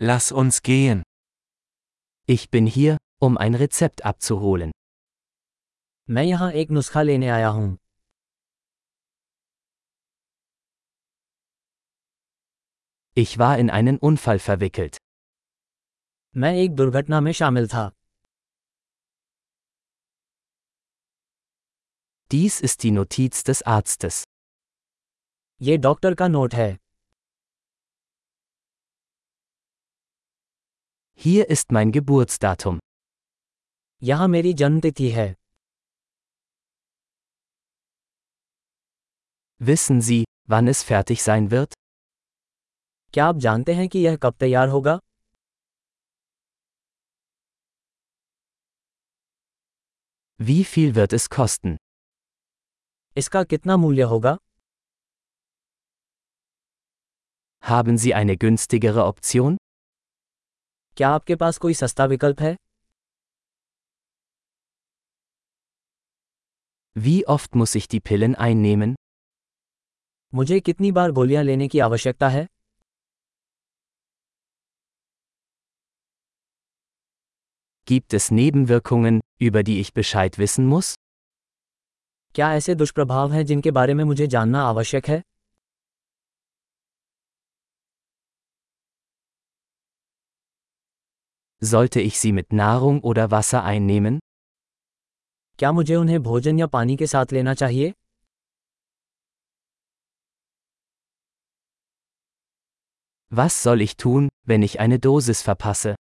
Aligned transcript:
Lass 0.00 0.30
uns 0.30 0.62
gehen. 0.62 1.02
Ich 2.26 2.50
bin 2.50 2.66
hier, 2.66 2.98
um 3.20 3.36
ein 3.36 3.54
Rezept 3.56 4.04
abzuholen. 4.04 4.70
मैं 6.10 6.22
यहाँ 6.22 6.50
एक 6.60 6.70
नुस्खा 6.70 7.02
लेने 7.02 7.28
आया 7.28 7.48
हूँ 7.48 7.76
Ich 13.16 13.36
war 13.38 13.58
in 13.58 13.70
einen 13.70 13.98
Unfall 13.98 14.38
verwickelt. 14.38 14.96
मैं 16.36 16.54
एक 16.54 16.74
दुर्घटना 16.76 17.20
में 17.20 17.32
शामिल 17.32 17.68
था 17.68 17.90
Dies 22.30 22.60
ist 22.68 22.82
die 22.84 22.92
Notiz 22.98 23.42
des 23.50 23.62
Arztes. 23.76 24.24
ये 25.62 25.76
डॉक्टर 25.76 26.14
का 26.14 26.28
नोट 26.28 26.54
है 26.54 26.76
Hier 31.25 31.49
ist 31.49 31.71
mein 31.71 31.91
Geburtsdatum. 31.91 32.79
यहाँ 34.03 34.27
मेरी 34.27 34.53
जन्मतिथि 34.61 35.09
है 35.09 35.33
Wissen 39.59 40.01
Sie, 40.01 40.23
wann 40.53 40.67
es 40.67 40.83
fertig 40.83 41.21
sein 41.25 41.49
wird? 41.51 41.73
क्या 43.13 43.25
आप 43.25 43.37
जानते 43.45 43.73
हैं 43.73 43.87
कि 43.89 43.99
यह 43.99 44.15
कब 44.23 44.35
तैयार 44.39 44.67
होगा 44.69 44.99
Wie 50.39 50.63
viel 50.73 50.95
wird 50.95 51.13
es 51.13 51.29
kosten? 51.37 51.77
इसका 53.17 53.43
कितना 53.43 53.77
मूल्य 53.77 54.01
होगा 54.13 54.37
Haben 57.63 57.97
Sie 57.97 58.13
eine 58.13 58.37
günstigere 58.37 59.05
Option? 59.05 59.57
क्या 60.98 61.08
आपके 61.08 61.34
पास 61.36 61.58
कोई 61.58 61.74
सस्ता 61.74 62.04
विकल्प 62.04 62.40
है 62.40 62.56
Wie 66.96 67.18
oft 67.34 67.58
muss 67.60 67.74
ich 67.80 67.86
die 67.92 68.00
Pillen 68.08 68.34
einnehmen? 68.46 68.94
मुझे 70.34 70.58
कितनी 70.60 70.90
बार 70.92 71.10
गोलियाँ 71.10 71.42
लेने 71.44 71.68
की 71.68 71.78
आवश्यकता 71.78 72.28
है 72.28 72.46
Gibt 77.90 78.18
es 78.20 78.30
Nebenwirkungen, 78.40 79.20
über 79.40 79.62
die 79.62 79.80
ich 79.80 79.94
Bescheid 80.00 80.38
wissen 80.38 80.66
muss? 80.74 80.94
क्या 82.34 82.52
ऐसे 82.54 82.74
दुष्प्रभाव 82.74 83.32
हैं 83.32 83.46
जिनके 83.46 83.70
बारे 83.70 83.94
में 83.94 84.04
मुझे 84.04 84.26
जानना 84.26 84.62
आवश्यक 84.62 85.08
है 85.08 85.22
Sollte 91.63 92.01
ich 92.01 92.19
sie 92.19 92.31
mit 92.31 92.51
Nahrung 92.51 93.01
oder 93.01 93.31
Wasser 93.31 93.63
einnehmen? 93.63 94.19
क्या 95.59 95.71
मुझे 95.71 95.95
उन्हें 95.95 96.21
भोजन 96.23 96.59
या 96.59 96.67
पानी 96.67 96.95
के 96.97 97.07
साथ 97.07 97.33
लेना 97.33 97.53
चाहिए 97.53 97.93
Was 103.31 103.63
soll 103.63 103.81
ich 103.81 103.95
tun, 103.97 104.27
wenn 104.45 104.63
ich 104.63 104.79
eine 104.79 104.99
Dosis 104.99 105.41
verpasse? 105.41 105.95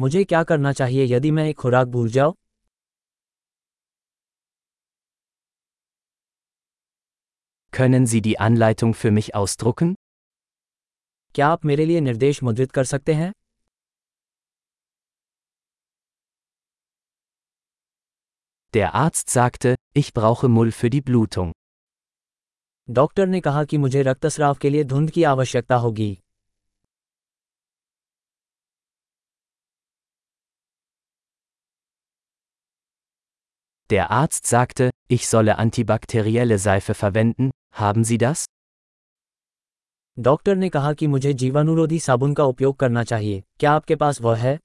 मुझे 0.00 0.24
क्या 0.24 0.42
करना 0.44 0.72
चाहिए 0.72 1.04
यदि 1.04 1.30
मैं 1.30 1.48
एक 1.48 1.56
खुराक 1.56 1.86
भूल 1.86 2.08
जाऊं 2.18 2.34
Können 7.72 8.06
Sie 8.06 8.20
die 8.22 8.38
Anleitung 8.48 8.94
für 8.94 9.10
mich 9.10 9.34
ausdrucken? 9.34 9.94
क्या 11.34 11.48
आप 11.48 11.64
मेरे 11.64 11.84
लिए 11.86 12.00
निर्देश 12.00 12.42
मुद्रित 12.42 12.72
कर 12.72 12.84
सकते 12.84 13.14
हैं 13.14 13.32
Der 18.74 18.94
Arzt 18.94 19.30
sagte, 19.30 19.76
ich 19.94 20.12
brauche 20.12 20.48
Mull 20.48 20.72
für 20.72 20.90
die 20.90 21.00
Blutung. 21.00 21.52
Doctor 22.88 23.26
ने 23.26 23.40
कहा 23.40 23.64
कि 23.64 23.78
मुझे 23.78 24.02
रक्तस्राव 24.02 24.54
के 24.54 24.70
लिए 24.70 24.84
धुंध 24.84 25.10
की 25.10 25.22
आवश्यकता 25.22 25.76
होगी 25.76 26.16
Der 33.90 34.10
Arzt 34.10 34.46
sagte, 34.46 34.90
ich 35.08 35.26
solle 35.28 35.58
antibakterielle 35.58 36.58
Seife 36.58 36.94
verwenden, 36.94 37.50
haben 37.80 38.04
Sie 38.04 38.18
das? 38.18 38.44
Doctor 40.18 40.56
ने 40.56 40.68
कहा 40.68 40.92
कि 40.92 41.06
मुझे 41.06 41.32
जीवाणुरोधी 41.32 41.98
साबुन 42.00 42.34
का 42.34 42.44
उपयोग 42.44 42.76
करना 42.76 43.04
चाहिए 43.04 43.42
क्या 43.60 43.72
आपके 43.72 43.96
पास 43.96 44.20
वह 44.20 44.36
है 44.36 44.58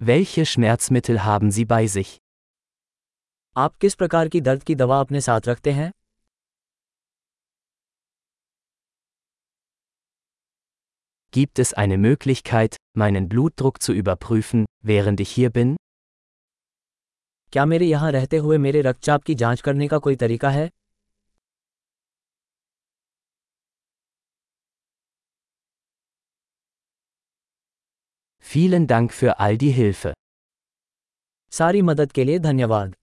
Welche 0.00 0.44
Schmerzmittel 0.44 1.24
haben 1.24 1.50
Sie 1.50 1.64
bei 1.64 1.86
sich? 1.86 2.18
आप 3.56 3.76
किस 3.76 3.94
प्रकार 3.94 4.28
की 4.28 4.40
दर्द 4.40 4.62
की 4.62 4.74
दवा 4.74 5.00
अपने 5.00 5.20
साथ 5.20 5.48
रखते 5.48 5.72
हैं 5.72 5.90
Gibt 11.32 11.58
es 11.58 11.72
eine 11.74 11.96
Möglichkeit, 11.98 12.76
meinen 12.98 13.28
Blutdruck 13.28 13.80
zu 13.82 13.92
überprüfen, 13.92 14.64
während 14.84 15.20
ich 15.20 15.32
hier 15.38 15.50
bin? 15.50 15.76
क्या 17.52 17.64
मेरे 17.66 17.86
यहाँ 17.86 18.12
रहते 18.12 18.36
हुए 18.36 18.58
मेरे 18.58 18.82
रक्तचाप 18.82 19.22
की 19.22 19.34
जांच 19.34 19.60
करने 19.60 19.88
का 19.88 19.98
कोई 19.98 20.16
तरीका 20.16 20.50
है 20.50 20.70
Vielen 28.50 28.86
Dank 28.86 29.12
für 29.12 29.40
all 29.40 29.56
die 29.56 29.72
Hilfe. 29.72 30.12
सारी 31.52 31.82
मदद 31.82 32.12
के 32.12 32.24
लिए 32.24 32.38
धन्यवाद 32.38 32.94